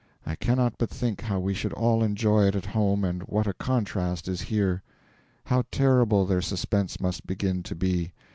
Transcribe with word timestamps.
I 0.25 0.33
cannot 0.33 0.79
but 0.79 0.89
think 0.89 1.21
how 1.21 1.37
we 1.39 1.53
should 1.53 1.73
all 1.73 2.01
enjoy 2.01 2.45
it 2.47 2.55
at 2.55 2.65
home, 2.65 3.03
and 3.03 3.21
what 3.27 3.45
a 3.45 3.53
contrast 3.53 4.27
is 4.27 4.41
here! 4.41 4.81
How 5.45 5.63
terrible 5.69 6.25
their 6.25 6.41
suspense 6.41 6.99
must 6.99 7.27
begin 7.27 7.61
to 7.61 7.75
be! 7.75 8.11